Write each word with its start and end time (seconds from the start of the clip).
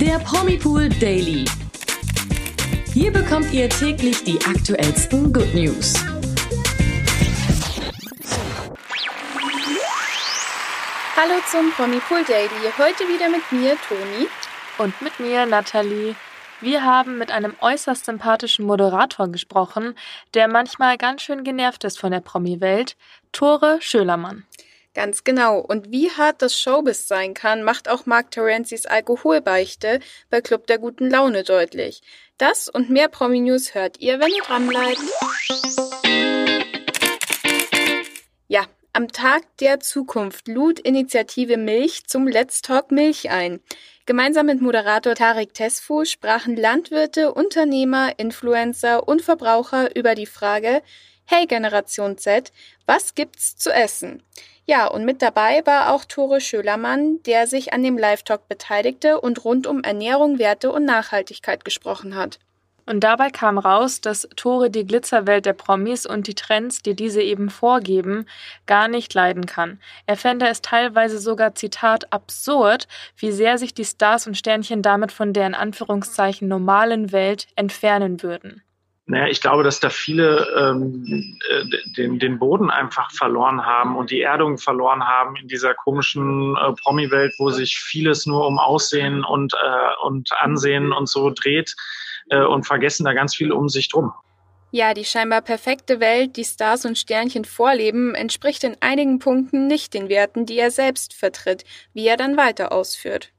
Der 0.00 0.20
Promipool 0.20 0.88
Daily. 0.88 1.44
Hier 2.94 3.12
bekommt 3.12 3.52
ihr 3.52 3.68
täglich 3.68 4.22
die 4.22 4.38
aktuellsten 4.46 5.32
Good 5.32 5.52
News. 5.54 5.94
Hallo 11.16 11.34
zum 11.50 11.72
Promipool 11.72 12.22
Daily. 12.28 12.48
Heute 12.78 13.08
wieder 13.08 13.28
mit 13.28 13.50
mir, 13.50 13.76
Toni. 13.88 14.28
Und 14.78 15.02
mit 15.02 15.18
mir, 15.18 15.46
Nathalie. 15.46 16.14
Wir 16.60 16.84
haben 16.84 17.18
mit 17.18 17.32
einem 17.32 17.56
äußerst 17.60 18.04
sympathischen 18.04 18.66
Moderator 18.66 19.26
gesprochen, 19.26 19.96
der 20.32 20.46
manchmal 20.46 20.96
ganz 20.96 21.22
schön 21.22 21.42
genervt 21.42 21.82
ist 21.82 21.98
von 21.98 22.12
der 22.12 22.20
Promi-Welt, 22.20 22.96
Tore 23.32 23.78
Schölermann. 23.80 24.44
Ganz 24.98 25.22
genau. 25.22 25.60
Und 25.60 25.92
wie 25.92 26.10
hart 26.10 26.42
das 26.42 26.60
Showbiz 26.60 27.06
sein 27.06 27.32
kann, 27.32 27.62
macht 27.62 27.88
auch 27.88 28.06
Mark 28.06 28.32
Terenzis 28.32 28.84
Alkoholbeichte 28.84 30.00
bei 30.28 30.40
Club 30.40 30.66
der 30.66 30.78
guten 30.78 31.08
Laune 31.08 31.44
deutlich. 31.44 32.02
Das 32.36 32.68
und 32.68 32.90
mehr 32.90 33.06
Promi-News 33.06 33.76
hört 33.76 34.00
ihr, 34.00 34.18
wenn 34.18 34.32
ihr 34.32 34.42
dranbleibt. 34.42 34.98
Ja, 38.48 38.64
am 38.92 39.06
Tag 39.06 39.42
der 39.58 39.78
Zukunft 39.78 40.48
lud 40.48 40.80
Initiative 40.80 41.58
Milch 41.58 42.08
zum 42.08 42.26
Let's 42.26 42.60
Talk 42.60 42.90
Milch 42.90 43.30
ein. 43.30 43.60
Gemeinsam 44.04 44.46
mit 44.46 44.60
Moderator 44.60 45.14
Tarek 45.14 45.54
Tesfu 45.54 46.06
sprachen 46.06 46.56
Landwirte, 46.56 47.32
Unternehmer, 47.32 48.18
Influencer 48.18 49.06
und 49.06 49.22
Verbraucher 49.22 49.94
über 49.94 50.16
die 50.16 50.26
Frage, 50.26 50.82
Hey 51.24 51.46
Generation 51.46 52.18
Z, 52.18 52.52
was 52.86 53.14
gibt's 53.14 53.56
zu 53.56 53.70
essen? 53.70 54.24
Ja, 54.68 54.86
und 54.86 55.06
mit 55.06 55.22
dabei 55.22 55.62
war 55.64 55.94
auch 55.94 56.04
Tore 56.04 56.42
Schölermann, 56.42 57.22
der 57.22 57.46
sich 57.46 57.72
an 57.72 57.82
dem 57.82 57.96
Live-Talk 57.96 58.50
beteiligte 58.50 59.18
und 59.18 59.42
rund 59.42 59.66
um 59.66 59.82
Ernährung, 59.82 60.38
Werte 60.38 60.70
und 60.70 60.84
Nachhaltigkeit 60.84 61.64
gesprochen 61.64 62.14
hat. 62.14 62.38
Und 62.84 63.00
dabei 63.00 63.30
kam 63.30 63.56
raus, 63.56 64.02
dass 64.02 64.28
Tore 64.36 64.68
die 64.68 64.84
Glitzerwelt 64.84 65.46
der 65.46 65.54
Promis 65.54 66.04
und 66.04 66.26
die 66.26 66.34
Trends, 66.34 66.82
die 66.82 66.94
diese 66.94 67.22
eben 67.22 67.48
vorgeben, 67.48 68.26
gar 68.66 68.88
nicht 68.88 69.14
leiden 69.14 69.46
kann. 69.46 69.80
Er 70.04 70.16
fände 70.16 70.46
es 70.46 70.60
teilweise 70.60 71.18
sogar, 71.18 71.54
Zitat, 71.54 72.12
absurd, 72.12 72.88
wie 73.16 73.32
sehr 73.32 73.56
sich 73.56 73.72
die 73.72 73.86
Stars 73.86 74.26
und 74.26 74.36
Sternchen 74.36 74.82
damit 74.82 75.12
von 75.12 75.32
der 75.32 75.46
in 75.46 75.54
Anführungszeichen 75.54 76.46
normalen 76.46 77.10
Welt 77.10 77.46
entfernen 77.56 78.22
würden. 78.22 78.62
Naja, 79.10 79.26
ich 79.28 79.40
glaube, 79.40 79.62
dass 79.62 79.80
da 79.80 79.88
viele 79.88 80.46
ähm, 80.54 81.38
äh, 81.48 81.64
den, 81.96 82.18
den 82.18 82.38
Boden 82.38 82.70
einfach 82.70 83.10
verloren 83.10 83.64
haben 83.64 83.96
und 83.96 84.10
die 84.10 84.20
Erdung 84.20 84.58
verloren 84.58 85.02
haben 85.02 85.34
in 85.36 85.48
dieser 85.48 85.72
komischen 85.72 86.54
äh, 86.56 86.72
Promi-Welt, 86.74 87.34
wo 87.38 87.48
sich 87.48 87.80
vieles 87.80 88.26
nur 88.26 88.46
um 88.46 88.58
Aussehen 88.58 89.24
und, 89.24 89.54
äh, 89.54 90.06
und 90.06 90.30
Ansehen 90.40 90.92
und 90.92 91.08
so 91.08 91.30
dreht 91.30 91.74
äh, 92.28 92.42
und 92.42 92.66
vergessen 92.66 93.04
da 93.04 93.14
ganz 93.14 93.34
viel 93.34 93.50
um 93.50 93.70
sich 93.70 93.88
drum. 93.88 94.12
Ja, 94.72 94.92
die 94.92 95.06
scheinbar 95.06 95.40
perfekte 95.40 96.00
Welt, 96.00 96.36
die 96.36 96.44
Stars 96.44 96.84
und 96.84 96.98
Sternchen 96.98 97.46
vorleben, 97.46 98.14
entspricht 98.14 98.62
in 98.62 98.76
einigen 98.80 99.20
Punkten 99.20 99.66
nicht 99.66 99.94
den 99.94 100.10
Werten, 100.10 100.44
die 100.44 100.58
er 100.58 100.70
selbst 100.70 101.14
vertritt, 101.14 101.64
wie 101.94 102.06
er 102.06 102.18
dann 102.18 102.36
weiter 102.36 102.72
ausführt. 102.72 103.32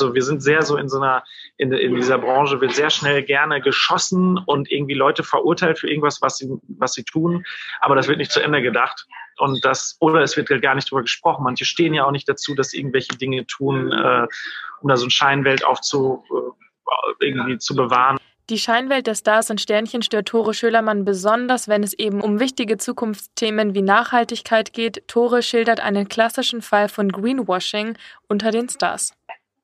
Also 0.00 0.14
wir 0.14 0.22
sind 0.22 0.42
sehr 0.42 0.62
so 0.62 0.76
in 0.76 0.88
so 0.88 1.00
einer, 1.00 1.24
in, 1.56 1.72
in 1.72 1.96
dieser 1.96 2.18
Branche 2.18 2.60
wird 2.60 2.72
sehr 2.72 2.90
schnell 2.90 3.24
gerne 3.24 3.60
geschossen 3.60 4.38
und 4.38 4.70
irgendwie 4.70 4.94
Leute 4.94 5.24
verurteilt 5.24 5.80
für 5.80 5.88
irgendwas, 5.88 6.22
was 6.22 6.36
sie, 6.36 6.48
was 6.68 6.92
sie 6.92 7.02
tun. 7.02 7.44
Aber 7.80 7.96
das 7.96 8.06
wird 8.06 8.18
nicht 8.18 8.30
zu 8.30 8.40
Ende 8.40 8.62
gedacht. 8.62 9.06
Und 9.38 9.64
das, 9.64 9.96
oder 10.00 10.22
es 10.22 10.36
wird 10.36 10.48
gar 10.62 10.76
nicht 10.76 10.88
darüber 10.88 11.02
gesprochen. 11.02 11.42
Manche 11.42 11.64
stehen 11.64 11.94
ja 11.94 12.04
auch 12.04 12.12
nicht 12.12 12.28
dazu, 12.28 12.54
dass 12.54 12.70
sie 12.70 12.78
irgendwelche 12.78 13.16
Dinge 13.16 13.44
tun, 13.46 13.90
äh, 13.92 14.26
um 14.80 14.88
da 14.88 14.96
so 14.96 15.04
eine 15.04 15.10
Scheinwelt 15.10 15.64
aufzu, 15.64 16.24
äh, 16.30 17.26
irgendwie 17.26 17.58
zu 17.58 17.74
bewahren. 17.74 18.18
Die 18.50 18.58
Scheinwelt 18.58 19.06
der 19.06 19.14
Stars 19.14 19.50
und 19.50 19.60
Sternchen 19.60 20.02
stört 20.02 20.28
Tore 20.28 20.54
Schölermann 20.54 21.04
besonders, 21.04 21.68
wenn 21.68 21.82
es 21.82 21.92
eben 21.92 22.20
um 22.20 22.40
wichtige 22.40 22.78
Zukunftsthemen 22.78 23.74
wie 23.74 23.82
Nachhaltigkeit 23.82 24.72
geht. 24.72 25.06
Tore 25.06 25.42
schildert 25.42 25.80
einen 25.80 26.08
klassischen 26.08 26.62
Fall 26.62 26.88
von 26.88 27.10
Greenwashing 27.10 27.98
unter 28.26 28.50
den 28.50 28.68
Stars 28.68 29.17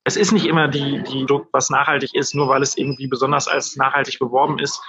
es 0.04 0.16
ist 0.16 0.32
nicht 0.32 0.46
immer 0.46 0.68
die, 0.68 1.02
die 1.02 1.26
was 1.52 1.70
nachhaltig 1.70 2.14
ist, 2.14 2.34
nur 2.34 2.48
weil 2.48 2.62
es 2.62 2.76
irgendwie 2.76 3.06
besonders 3.06 3.48
als 3.48 3.76
nachhaltig 3.76 4.18
beworben 4.18 4.58
ist. 4.58 4.80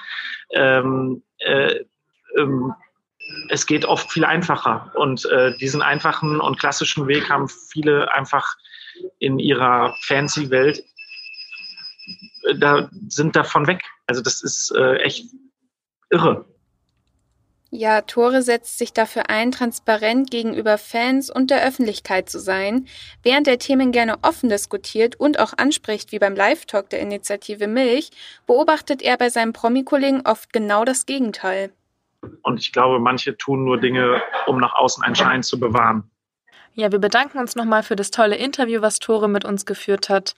Ähm, 0.51 1.23
äh, 1.39 1.79
ähm, 2.37 2.73
es 3.49 3.65
geht 3.65 3.85
oft 3.85 4.11
viel 4.11 4.25
einfacher. 4.25 4.91
Und 4.95 5.25
äh, 5.25 5.57
diesen 5.57 5.81
einfachen 5.81 6.41
und 6.41 6.59
klassischen 6.59 7.07
Weg 7.07 7.29
haben 7.29 7.47
viele 7.47 8.13
einfach 8.13 8.55
in 9.19 9.39
ihrer 9.39 9.95
fancy 10.01 10.49
Welt, 10.49 10.83
äh, 12.43 12.55
da 12.57 12.89
sind 13.07 13.35
davon 13.35 13.67
weg. 13.67 13.83
Also 14.07 14.21
das 14.21 14.43
ist 14.43 14.71
äh, 14.75 14.97
echt 14.97 15.25
irre. 16.09 16.45
Ja, 17.77 17.99
Tore 17.99 18.41
setzt 18.41 18.77
sich 18.77 18.93
dafür 18.93 19.29
ein, 19.29 19.51
transparent 19.51 20.31
gegenüber 20.31 20.77
Fans 20.77 21.29
und 21.29 21.51
der 21.51 21.61
Öffentlichkeit 21.61 22.29
zu 22.29 22.39
sein, 22.39 22.87
während 23.21 23.49
er 23.49 23.59
Themen 23.59 23.91
gerne 23.91 24.15
offen 24.21 24.47
diskutiert 24.47 25.19
und 25.19 25.41
auch 25.41 25.51
anspricht, 25.57 26.13
wie 26.13 26.19
beim 26.19 26.35
Live-Talk 26.35 26.89
der 26.89 27.01
Initiative 27.01 27.67
Milch, 27.67 28.11
beobachtet 28.47 29.01
er 29.01 29.17
bei 29.17 29.27
seinen 29.27 29.51
Promi-Kollegen 29.51 30.21
oft 30.25 30.53
genau 30.53 30.85
das 30.85 31.05
Gegenteil. 31.05 31.73
Und 32.43 32.61
ich 32.61 32.71
glaube, 32.71 32.99
manche 32.99 33.35
tun 33.35 33.65
nur 33.65 33.77
Dinge, 33.77 34.21
um 34.47 34.57
nach 34.57 34.75
außen 34.75 35.03
einen 35.03 35.15
Schein 35.15 35.43
zu 35.43 35.59
bewahren. 35.59 36.09
Ja, 36.75 36.93
wir 36.93 36.99
bedanken 36.99 37.39
uns 37.39 37.57
nochmal 37.57 37.83
für 37.83 37.97
das 37.97 38.09
tolle 38.09 38.37
Interview, 38.37 38.81
was 38.81 38.99
Tore 38.99 39.27
mit 39.27 39.43
uns 39.43 39.65
geführt 39.65 40.07
hat 40.07 40.35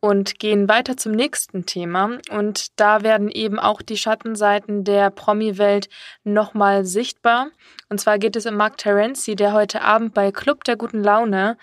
und 0.00 0.38
gehen 0.38 0.68
weiter 0.68 0.96
zum 0.96 1.12
nächsten 1.12 1.66
Thema. 1.66 2.18
Und 2.30 2.78
da 2.80 3.02
werden 3.02 3.30
eben 3.30 3.58
auch 3.58 3.82
die 3.82 3.96
Schattenseiten 3.96 4.84
der 4.84 5.10
Promi-Welt 5.10 5.88
nochmal 6.24 6.84
sichtbar. 6.84 7.48
Und 7.88 8.00
zwar 8.00 8.18
geht 8.18 8.36
es 8.36 8.46
um 8.46 8.56
Mark 8.56 8.78
Terenzi, 8.78 9.36
der 9.36 9.52
heute 9.52 9.82
Abend 9.82 10.14
bei 10.14 10.32
Club 10.32 10.64
der 10.64 10.76
guten 10.76 11.02
Laune 11.02 11.58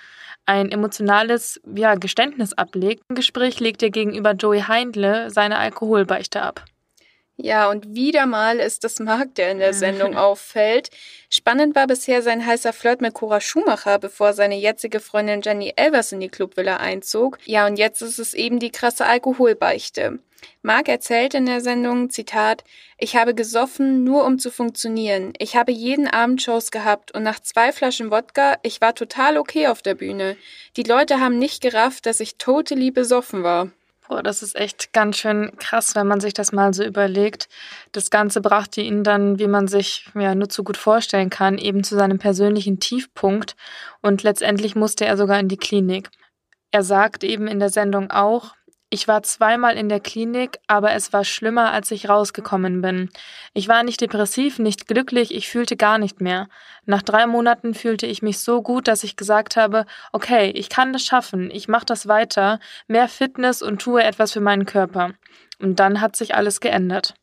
ein 0.46 0.72
emotionales 0.72 1.60
ja, 1.76 1.96
Geständnis 1.96 2.54
ablegt. 2.54 3.04
Im 3.10 3.16
Gespräch 3.16 3.60
legt 3.60 3.84
er 3.84 3.90
gegenüber 3.90 4.32
Joey 4.32 4.62
Heindle 4.62 5.30
seine 5.30 5.58
Alkoholbeichte 5.58 6.42
ab. 6.42 6.64
Ja, 7.40 7.70
und 7.70 7.94
wieder 7.94 8.26
mal 8.26 8.58
ist 8.58 8.84
es 8.84 9.00
Marc, 9.00 9.36
der 9.36 9.52
in 9.52 9.60
der 9.60 9.74
Sendung 9.74 10.18
auffällt. 10.18 10.90
Spannend 11.30 11.76
war 11.76 11.86
bisher 11.86 12.24
sein 12.24 12.44
heißer 12.44 12.74
Flirt 12.74 13.00
mit 13.00 13.14
Cora 13.14 13.40
Schumacher, 13.40 14.00
bevor 14.00 14.34
seine 14.34 14.58
jetzige 14.58 15.00
Freundin 15.00 15.42
Jenny 15.44 15.72
Elvers 15.76 16.12
in 16.12 16.20
die 16.20 16.30
Clubvilla 16.30 16.78
einzog. 16.78 17.38
Ja, 17.46 17.68
und 17.68 17.78
jetzt 17.78 18.02
ist 18.02 18.18
es 18.18 18.34
eben 18.34 18.60
die 18.60 18.72
krasse 18.72 19.06
Alkoholbeichte. 19.06 20.20
Marc 20.64 20.90
erzählt 20.90 21.36
in 21.36 21.46
der 21.46 21.62
Sendung, 21.62 22.10
Zitat, 22.10 22.64
ich 22.98 23.16
habe 23.16 23.36
gesoffen, 23.36 24.04
nur 24.04 24.26
um 24.26 24.40
zu 24.40 24.50
funktionieren. 24.50 25.34
Ich 25.38 25.56
habe 25.56 25.72
jeden 25.72 26.08
Abend 26.08 26.42
Shows 26.42 26.72
gehabt 26.72 27.12
und 27.12 27.24
nach 27.24 27.40
zwei 27.40 27.72
Flaschen 27.72 28.12
Wodka, 28.12 28.58
ich 28.64 28.82
war 28.82 28.96
total 28.96 29.38
okay 29.38 29.68
auf 29.68 29.82
der 29.82 29.96
Bühne. 29.96 30.38
Die 30.76 30.84
Leute 30.84 31.20
haben 31.20 31.38
nicht 31.38 31.62
gerafft, 31.62 32.06
dass 32.08 32.20
ich 32.20 32.38
totally 32.38 32.92
besoffen 32.92 33.44
war. 33.44 33.72
Boah, 34.08 34.24
das 34.24 34.42
ist 34.42 34.56
echt 34.56 34.94
ganz 34.94 35.18
schön 35.18 35.52
krass, 35.58 35.96
wenn 35.96 36.08
man 36.08 36.22
sich 36.22 36.34
das 36.34 36.54
mal 36.54 36.74
so 36.74 36.84
überlegt. 36.84 37.50
Das 37.92 38.10
Ganze 38.10 38.40
brachte 38.42 38.82
ihn 38.82 39.04
dann, 39.04 39.38
wie 39.38 39.48
man 39.48 39.68
sich 39.68 40.10
ja 40.16 40.34
nur 40.34 40.48
zu 40.48 40.64
gut 40.64 40.78
vorstellen 40.78 41.30
kann, 41.30 41.58
eben 41.58 41.84
zu 41.84 41.96
seinem 41.96 42.18
persönlichen 42.18 42.80
Tiefpunkt 42.80 43.56
und 44.02 44.24
letztendlich 44.24 44.76
musste 44.76 45.06
er 45.06 45.18
sogar 45.18 45.40
in 45.40 45.50
die 45.50 45.58
Klinik. 45.58 46.10
Er 46.72 46.84
sagt 46.84 47.24
eben 47.24 47.48
in 47.48 47.60
der 47.60 47.70
Sendung 47.70 48.10
auch, 48.12 48.57
ich 48.90 49.08
war 49.08 49.22
zweimal 49.24 49.76
in 49.76 49.90
der 49.90 50.00
Klinik, 50.00 50.60
aber 50.68 50.94
es 50.94 51.12
war 51.12 51.26
schlimmer, 51.26 51.72
als 51.72 51.92
ich 51.92 52.08
rausgekommen 52.08 52.82
bin. 52.82 53.10
Ich 53.54 53.68
war 53.68 53.84
nicht 53.84 54.00
depressiv, 54.00 54.60
nicht 54.60 54.88
glücklich, 54.88 55.36
ich 55.36 55.50
fühlte 55.50 55.76
gar 55.76 55.98
nicht 55.98 56.22
mehr. 56.22 56.48
Nach 56.86 57.02
drei 57.02 57.28
Monaten 57.28 57.74
fühlte 57.74 58.06
ich 58.06 58.22
mich 58.22 58.40
so 58.40 58.62
gut, 58.62 58.88
dass 58.88 59.04
ich 59.04 59.18
gesagt 59.18 59.58
habe, 59.58 59.86
okay, 60.14 60.52
ich 60.52 60.70
kann 60.70 60.94
das 60.94 61.04
schaffen, 61.04 61.52
ich 61.52 61.68
mache 61.68 61.86
das 61.86 62.08
weiter, 62.08 62.60
mehr 62.88 63.10
Fitness 63.10 63.62
und 63.62 63.82
tue 63.82 64.02
etwas 64.04 64.32
für 64.32 64.42
meinen 64.42 64.66
Körper. 64.66 65.12
Und 65.60 65.80
dann 65.82 66.00
hat 66.00 66.16
sich 66.16 66.36
alles 66.36 66.62
geändert. 66.62 67.14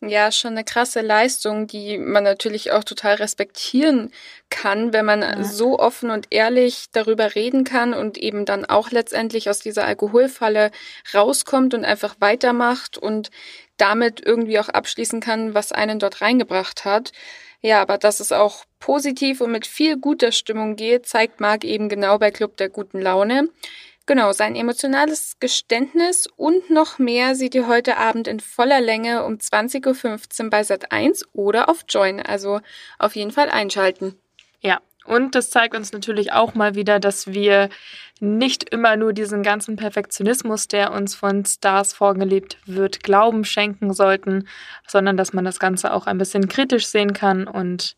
Ja, 0.00 0.30
schon 0.30 0.52
eine 0.52 0.62
krasse 0.62 1.00
Leistung, 1.00 1.66
die 1.66 1.98
man 1.98 2.22
natürlich 2.22 2.70
auch 2.70 2.84
total 2.84 3.16
respektieren 3.16 4.12
kann, 4.48 4.92
wenn 4.92 5.04
man 5.04 5.22
ja. 5.22 5.42
so 5.42 5.76
offen 5.76 6.10
und 6.10 6.28
ehrlich 6.30 6.86
darüber 6.92 7.34
reden 7.34 7.64
kann 7.64 7.94
und 7.94 8.16
eben 8.16 8.44
dann 8.44 8.64
auch 8.64 8.92
letztendlich 8.92 9.50
aus 9.50 9.58
dieser 9.58 9.86
Alkoholfalle 9.86 10.70
rauskommt 11.12 11.74
und 11.74 11.84
einfach 11.84 12.14
weitermacht 12.20 12.96
und 12.96 13.30
damit 13.76 14.24
irgendwie 14.24 14.60
auch 14.60 14.68
abschließen 14.68 15.20
kann, 15.20 15.54
was 15.54 15.72
einen 15.72 15.98
dort 15.98 16.20
reingebracht 16.20 16.84
hat. 16.84 17.10
Ja, 17.60 17.82
aber 17.82 17.98
dass 17.98 18.20
es 18.20 18.30
auch 18.30 18.64
positiv 18.78 19.40
und 19.40 19.50
mit 19.50 19.66
viel 19.66 19.96
guter 19.96 20.30
Stimmung 20.30 20.76
geht, 20.76 21.06
zeigt 21.06 21.40
Marc 21.40 21.64
eben 21.64 21.88
genau 21.88 22.18
bei 22.18 22.30
Club 22.30 22.56
der 22.56 22.68
guten 22.68 23.00
Laune. 23.00 23.48
Genau, 24.08 24.32
sein 24.32 24.56
emotionales 24.56 25.36
Geständnis 25.38 26.26
und 26.34 26.70
noch 26.70 26.98
mehr 26.98 27.34
seht 27.34 27.54
ihr 27.54 27.68
heute 27.68 27.98
Abend 27.98 28.26
in 28.26 28.40
voller 28.40 28.80
Länge 28.80 29.22
um 29.26 29.34
20.15 29.34 30.44
Uhr 30.44 30.50
bei 30.50 30.62
Sat1 30.62 31.24
oder 31.34 31.68
auf 31.68 31.84
Join. 31.90 32.22
Also 32.22 32.62
auf 32.98 33.16
jeden 33.16 33.32
Fall 33.32 33.50
einschalten. 33.50 34.14
Ja, 34.62 34.80
Und 35.04 35.34
das 35.34 35.50
zeigt 35.50 35.76
uns 35.76 35.92
natürlich 35.92 36.32
auch 36.32 36.54
mal 36.54 36.74
wieder, 36.74 37.00
dass 37.00 37.26
wir 37.26 37.68
nicht 38.18 38.70
immer 38.70 38.96
nur 38.96 39.12
diesen 39.12 39.42
ganzen 39.42 39.76
Perfektionismus, 39.76 40.68
der 40.68 40.94
uns 40.94 41.14
von 41.14 41.44
Stars 41.44 41.92
vorgelebt 41.92 42.56
wird, 42.64 43.02
Glauben 43.02 43.44
schenken 43.44 43.92
sollten, 43.92 44.48
sondern 44.86 45.18
dass 45.18 45.34
man 45.34 45.44
das 45.44 45.58
Ganze 45.58 45.92
auch 45.92 46.06
ein 46.06 46.16
bisschen 46.16 46.48
kritisch 46.48 46.86
sehen 46.86 47.12
kann 47.12 47.46
und 47.46 47.94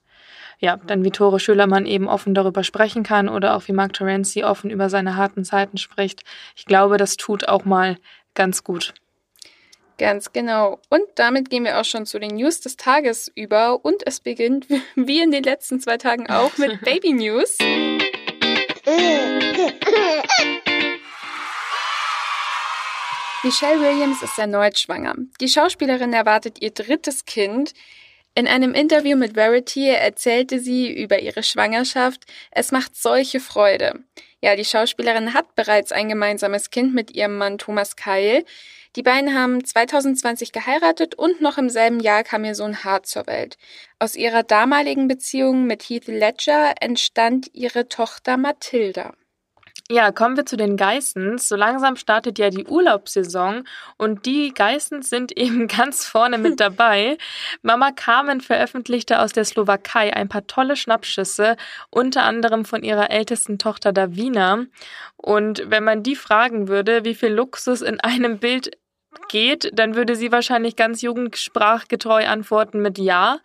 ja, 0.61 0.77
dann 0.77 1.05
wie 1.05 1.11
Tore 1.11 1.41
Schülermann 1.41 1.87
eben 1.87 2.07
offen 2.07 2.35
darüber 2.35 2.63
sprechen 2.63 3.03
kann 3.03 3.29
oder 3.29 3.57
auch 3.57 3.67
wie 3.67 3.73
Mark 3.73 3.95
Terenzi 3.95 4.45
offen 4.45 4.71
über 4.71 4.91
seine 4.91 5.17
harten 5.17 5.45
Zeiten 5.45 5.79
spricht. 5.79 6.23
Ich 6.55 6.67
glaube, 6.67 6.99
das 6.99 7.17
tut 7.17 7.49
auch 7.49 7.65
mal 7.65 7.97
ganz 8.35 8.63
gut. 8.63 8.95
Ganz 9.97 10.33
genau. 10.33 10.79
Und 10.89 11.03
damit 11.17 11.51
gehen 11.51 11.65
wir 11.65 11.79
auch 11.79 11.85
schon 11.85 12.07
zu 12.07 12.19
den 12.19 12.37
News 12.37 12.61
des 12.61 12.77
Tages 12.77 13.31
über. 13.35 13.85
Und 13.85 14.07
es 14.07 14.21
beginnt, 14.21 14.67
wie 14.95 15.21
in 15.21 15.31
den 15.31 15.43
letzten 15.45 15.81
zwei 15.81 15.97
Tagen 15.97 16.29
auch, 16.29 16.57
mit 16.59 16.81
Baby 16.85 17.13
News. 17.13 17.59
Michelle 23.43 23.81
Williams 23.81 24.23
ist 24.23 24.39
erneut 24.39 24.79
schwanger. 24.79 25.15
Die 25.41 25.49
Schauspielerin 25.49 26.13
erwartet 26.13 26.61
ihr 26.61 26.71
drittes 26.71 27.25
Kind. 27.25 27.73
In 28.35 28.47
einem 28.47 28.75
Interview 28.75 29.17
mit 29.17 29.35
Verity 29.35 29.89
erzählte 29.89 30.61
sie 30.61 30.93
über 30.93 31.19
ihre 31.19 31.43
Schwangerschaft. 31.43 32.25
Es 32.51 32.71
macht 32.71 32.95
solche 32.95 33.41
Freude. 33.41 34.05
Ja, 34.41 34.57
die 34.57 34.65
Schauspielerin 34.65 35.35
hat 35.35 35.55
bereits 35.57 35.93
ein 35.93 36.09
gemeinsames 36.09 36.71
Kind 36.71 36.95
mit 36.95 37.11
ihrem 37.11 37.37
Mann 37.37 37.59
Thomas 37.59 37.97
Keil. 37.97 38.45
Die 38.97 39.03
beiden 39.03 39.35
haben 39.35 39.65
2020 39.65 40.53
geheiratet 40.53 41.15
und 41.15 41.41
noch 41.41 41.59
im 41.59 41.69
selben 41.69 42.01
Jahr 42.01 42.25
kam 42.25 42.45
ihr 42.45 42.55
Sohn 42.55 42.83
Hart 42.83 43.07
zur 43.07 43.27
Welt. 43.27 43.59
Aus 43.99 44.17
ihrer 44.17 44.43
damaligen 44.43 45.09
Beziehung 45.09 45.67
mit 45.67 45.83
Heath 45.83 46.07
Ledger 46.07 46.75
entstand 46.81 47.51
ihre 47.53 47.89
Tochter 47.89 48.37
Mathilda. 48.37 49.15
Ja, 49.93 50.13
kommen 50.13 50.37
wir 50.37 50.47
zu 50.47 50.57
den 50.57 50.77
Geissens. 50.77 51.49
So 51.49 51.57
langsam 51.57 51.97
startet 51.97 52.39
ja 52.39 52.51
die 52.51 52.65
Urlaubssaison 52.65 53.65
und 53.97 54.25
die 54.25 54.55
Geissens 54.55 55.11
sind 55.11 55.33
eben 55.37 55.67
ganz 55.67 56.07
vorne 56.07 56.39
mit 56.39 56.61
dabei. 56.61 57.19
Mama 57.63 57.91
Carmen 57.91 58.41
veröffentlichte 58.41 59.19
aus 59.19 59.33
der 59.33 59.45
Slowakei 59.45 60.15
ein 60.15 60.29
paar 60.29 60.47
tolle 60.47 60.77
Schnappschüsse, 60.77 61.57
unter 61.91 62.23
anderem 62.23 62.65
von 62.65 62.85
ihrer 62.85 63.11
ältesten 63.11 63.59
Tochter 63.59 63.93
Davina. 63.93 64.65
Und 65.17 65.65
wenn 65.67 65.83
man 65.83 66.05
die 66.05 66.15
fragen 66.15 66.69
würde, 66.69 67.05
wie 67.05 67.17
viel 67.17 67.33
Luxus 67.33 67.83
in 67.83 67.99
einem 67.99 68.39
Bild 68.39 68.71
geht, 69.29 69.71
dann 69.73 69.95
würde 69.95 70.17
sie 70.17 70.33
wahrscheinlich 70.33 70.77
ganz 70.77 71.03
jugendsprachgetreu 71.03 72.27
antworten 72.27 72.81
mit 72.81 72.99
Ja. 72.99 73.39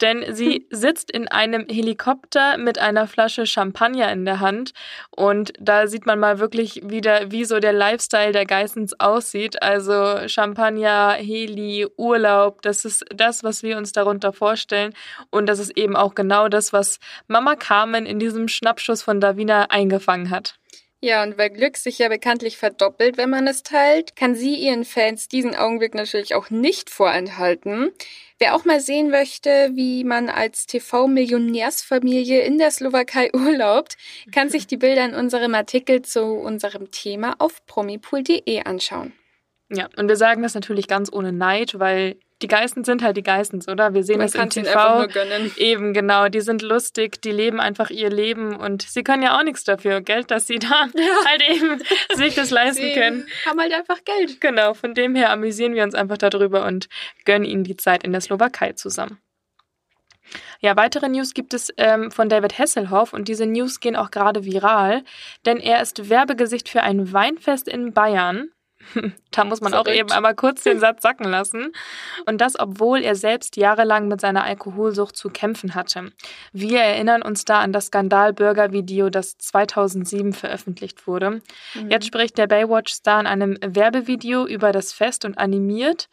Denn 0.00 0.34
sie 0.34 0.66
sitzt 0.70 1.10
in 1.10 1.28
einem 1.28 1.66
Helikopter 1.68 2.58
mit 2.58 2.78
einer 2.78 3.06
Flasche 3.06 3.46
Champagner 3.46 4.10
in 4.10 4.24
der 4.24 4.40
Hand. 4.40 4.72
Und 5.10 5.52
da 5.60 5.86
sieht 5.86 6.06
man 6.06 6.18
mal 6.18 6.40
wirklich 6.40 6.82
wieder, 6.84 7.30
wie 7.30 7.44
so 7.44 7.60
der 7.60 7.72
Lifestyle 7.72 8.32
der 8.32 8.46
Geissens 8.46 8.98
aussieht. 8.98 9.62
Also 9.62 10.26
Champagner, 10.28 11.12
Heli, 11.12 11.86
Urlaub, 11.96 12.62
das 12.62 12.84
ist 12.84 13.04
das, 13.14 13.44
was 13.44 13.62
wir 13.62 13.76
uns 13.76 13.92
darunter 13.92 14.32
vorstellen. 14.32 14.92
Und 15.30 15.46
das 15.46 15.60
ist 15.60 15.76
eben 15.76 15.94
auch 15.96 16.14
genau 16.14 16.48
das, 16.48 16.72
was 16.72 16.98
Mama 17.28 17.54
Carmen 17.54 18.06
in 18.06 18.18
diesem 18.18 18.48
Schnappschuss 18.48 19.02
von 19.02 19.20
Davina 19.20 19.66
eingefangen 19.70 20.30
hat. 20.30 20.58
Ja, 21.04 21.24
und 21.24 21.36
weil 21.36 21.50
Glück 21.50 21.76
sich 21.76 21.98
ja 21.98 22.08
bekanntlich 22.08 22.56
verdoppelt, 22.56 23.16
wenn 23.16 23.28
man 23.28 23.48
es 23.48 23.64
teilt, 23.64 24.14
kann 24.14 24.36
sie 24.36 24.54
ihren 24.54 24.84
Fans 24.84 25.26
diesen 25.26 25.56
Augenblick 25.56 25.96
natürlich 25.96 26.36
auch 26.36 26.48
nicht 26.48 26.90
vorenthalten. 26.90 27.90
Wer 28.38 28.54
auch 28.54 28.64
mal 28.64 28.80
sehen 28.80 29.10
möchte, 29.10 29.72
wie 29.74 30.04
man 30.04 30.28
als 30.28 30.66
TV-Millionärsfamilie 30.66 32.42
in 32.42 32.56
der 32.56 32.70
Slowakei 32.70 33.30
urlaubt, 33.34 33.96
kann 34.32 34.48
sich 34.48 34.68
die 34.68 34.76
Bilder 34.76 35.04
in 35.04 35.14
unserem 35.16 35.56
Artikel 35.56 36.02
zu 36.02 36.22
unserem 36.22 36.92
Thema 36.92 37.34
auf 37.40 37.66
promipool.de 37.66 38.62
anschauen. 38.62 39.12
Ja, 39.70 39.88
und 39.96 40.06
wir 40.06 40.16
sagen 40.16 40.44
das 40.44 40.54
natürlich 40.54 40.86
ganz 40.86 41.12
ohne 41.12 41.32
Neid, 41.32 41.80
weil 41.80 42.16
die 42.42 42.48
Geistens 42.48 42.86
sind 42.86 43.02
halt 43.02 43.16
die 43.16 43.22
Geistens, 43.22 43.68
oder? 43.68 43.94
Wir 43.94 44.02
sehen 44.02 44.18
Man 44.18 44.26
das 44.26 44.34
im 44.34 44.50
TV. 44.50 45.06
Eben, 45.56 45.92
genau. 45.94 46.28
Die 46.28 46.40
sind 46.40 46.62
lustig, 46.62 47.22
die 47.22 47.30
leben 47.30 47.60
einfach 47.60 47.90
ihr 47.90 48.10
Leben 48.10 48.56
und 48.56 48.82
sie 48.82 49.02
können 49.02 49.22
ja 49.22 49.38
auch 49.38 49.44
nichts 49.44 49.64
dafür. 49.64 50.00
Geld, 50.00 50.30
dass 50.30 50.46
sie 50.46 50.58
da 50.58 50.86
ja. 50.94 51.04
halt 51.26 51.42
eben 51.48 51.82
sich 52.14 52.34
das 52.34 52.50
leisten 52.50 52.82
sie 52.82 52.92
können. 52.92 53.26
Haben 53.46 53.60
halt 53.60 53.72
einfach 53.72 54.04
Geld. 54.04 54.40
Genau, 54.40 54.74
von 54.74 54.94
dem 54.94 55.14
her 55.14 55.30
amüsieren 55.30 55.74
wir 55.74 55.84
uns 55.84 55.94
einfach 55.94 56.18
darüber 56.18 56.66
und 56.66 56.88
gönnen 57.24 57.44
ihnen 57.44 57.64
die 57.64 57.76
Zeit 57.76 58.04
in 58.04 58.12
der 58.12 58.20
Slowakei 58.20 58.72
zusammen. 58.72 59.18
Ja, 60.60 60.76
weitere 60.76 61.08
News 61.08 61.34
gibt 61.34 61.54
es 61.54 61.72
ähm, 61.76 62.10
von 62.10 62.28
David 62.28 62.58
Hasselhoff 62.58 63.12
und 63.12 63.28
diese 63.28 63.46
News 63.46 63.80
gehen 63.80 63.96
auch 63.96 64.10
gerade 64.10 64.44
viral, 64.44 65.02
denn 65.44 65.58
er 65.58 65.82
ist 65.82 66.08
Werbegesicht 66.08 66.68
für 66.68 66.82
ein 66.82 67.12
Weinfest 67.12 67.68
in 67.68 67.92
Bayern 67.92 68.50
da 69.30 69.44
muss 69.44 69.60
man 69.60 69.72
Verrückt. 69.72 69.88
auch 69.88 69.94
eben 69.94 70.10
einmal 70.12 70.34
kurz 70.34 70.62
den 70.62 70.78
Satz 70.78 71.02
sacken 71.02 71.28
lassen. 71.28 71.72
Und 72.26 72.40
das, 72.40 72.58
obwohl 72.58 73.02
er 73.02 73.14
selbst 73.14 73.56
jahrelang 73.56 74.08
mit 74.08 74.20
seiner 74.20 74.44
Alkoholsucht 74.44 75.16
zu 75.16 75.30
kämpfen 75.30 75.74
hatte. 75.74 76.12
Wir 76.52 76.80
erinnern 76.80 77.22
uns 77.22 77.44
da 77.44 77.60
an 77.60 77.72
das 77.72 77.86
Skandal-Bürger-Video, 77.86 79.10
das 79.10 79.38
2007 79.38 80.32
veröffentlicht 80.32 81.06
wurde. 81.06 81.42
Mhm. 81.74 81.90
Jetzt 81.90 82.06
spricht 82.06 82.38
der 82.38 82.46
Baywatch-Star 82.46 83.20
in 83.20 83.26
einem 83.26 83.58
Werbevideo 83.60 84.46
über 84.46 84.72
das 84.72 84.92
Fest 84.92 85.24
und 85.24 85.38
animiert. 85.38 86.08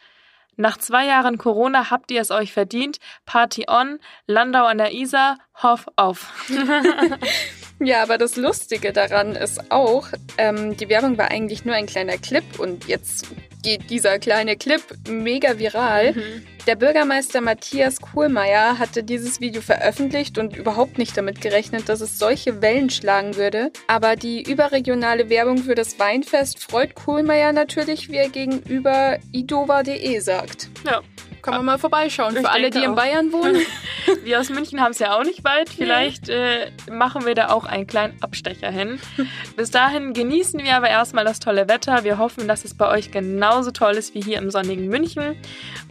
Nach 0.59 0.77
zwei 0.77 1.05
Jahren 1.05 1.37
Corona 1.37 1.89
habt 1.89 2.11
ihr 2.11 2.19
es 2.19 2.31
euch 2.31 2.51
verdient. 2.51 2.97
Party 3.25 3.65
on, 3.69 3.99
Landau 4.27 4.65
an 4.65 4.77
der 4.77 4.91
Isar, 4.93 5.37
Hoff 5.63 5.87
auf. 5.95 6.33
Ja, 7.79 8.03
aber 8.03 8.17
das 8.17 8.35
Lustige 8.35 8.91
daran 8.91 9.35
ist 9.35 9.71
auch, 9.71 10.07
ähm, 10.37 10.75
die 10.75 10.89
Werbung 10.89 11.17
war 11.17 11.31
eigentlich 11.31 11.63
nur 11.63 11.75
ein 11.75 11.85
kleiner 11.85 12.17
Clip 12.17 12.43
und 12.59 12.87
jetzt 12.87 13.25
geht 13.63 13.89
dieser 13.89 14.19
kleine 14.19 14.55
Clip 14.57 14.81
mega 15.07 15.57
viral. 15.57 16.13
Mhm. 16.13 16.45
Der 16.67 16.75
Bürgermeister 16.75 17.41
Matthias 17.41 17.99
Kohlmeier 17.99 18.77
hatte 18.77 19.03
dieses 19.03 19.41
Video 19.41 19.61
veröffentlicht 19.61 20.37
und 20.37 20.55
überhaupt 20.55 20.97
nicht 20.97 21.17
damit 21.17 21.41
gerechnet, 21.41 21.89
dass 21.89 22.01
es 22.01 22.19
solche 22.19 22.61
Wellen 22.61 22.89
schlagen 22.89 23.37
würde. 23.37 23.71
Aber 23.87 24.15
die 24.15 24.43
überregionale 24.43 25.29
Werbung 25.29 25.57
für 25.59 25.75
das 25.75 25.97
Weinfest 25.99 26.59
freut 26.59 26.95
Kohlmeier 26.95 27.53
natürlich, 27.53 28.09
wie 28.09 28.17
er 28.17 28.29
gegenüber 28.29 29.17
idova.de 29.31 30.19
sagt. 30.19 30.69
Ja. 30.85 31.01
Kann 31.41 31.55
man 31.55 31.65
mal 31.65 31.77
vorbeischauen. 31.77 32.35
Ich 32.35 32.41
Für 32.41 32.49
alle, 32.49 32.69
die 32.69 32.83
in 32.83 32.95
Bayern 32.95 33.31
wohnen. 33.31 33.57
wir 34.23 34.39
aus 34.39 34.49
München 34.49 34.81
haben 34.81 34.91
es 34.91 34.99
ja 34.99 35.17
auch 35.17 35.23
nicht 35.23 35.43
weit. 35.43 35.69
Vielleicht 35.69 36.29
äh, 36.29 36.71
machen 36.91 37.25
wir 37.25 37.35
da 37.35 37.49
auch 37.49 37.65
einen 37.65 37.87
kleinen 37.87 38.21
Abstecher 38.21 38.71
hin. 38.71 38.99
Bis 39.55 39.71
dahin 39.71 40.13
genießen 40.13 40.59
wir 40.63 40.75
aber 40.75 40.89
erstmal 40.89 41.25
das 41.25 41.39
tolle 41.39 41.67
Wetter. 41.67 42.03
Wir 42.03 42.17
hoffen, 42.17 42.47
dass 42.47 42.65
es 42.65 42.73
bei 42.73 42.89
euch 42.89 43.11
genauso 43.11 43.71
toll 43.71 43.93
ist 43.93 44.13
wie 44.15 44.21
hier 44.21 44.37
im 44.37 44.51
sonnigen 44.51 44.87
München. 44.87 45.35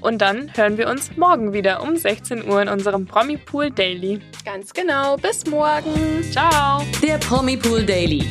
Und 0.00 0.18
dann 0.18 0.52
hören 0.56 0.78
wir 0.78 0.88
uns 0.88 1.16
morgen 1.16 1.52
wieder 1.52 1.82
um 1.82 1.96
16 1.96 2.48
Uhr 2.48 2.62
in 2.62 2.68
unserem 2.68 3.06
Promipool 3.06 3.70
Daily. 3.70 4.20
Ganz 4.44 4.72
genau. 4.72 5.16
Bis 5.16 5.46
morgen. 5.46 6.22
Ciao. 6.30 6.84
Der 7.02 7.18
Promipool 7.18 7.84
Daily. 7.84 8.26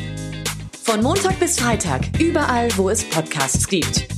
Von 0.88 1.02
Montag 1.02 1.38
bis 1.38 1.60
Freitag, 1.60 2.00
überall, 2.18 2.70
wo 2.76 2.88
es 2.88 3.04
Podcasts 3.04 3.68
gibt. 3.68 4.17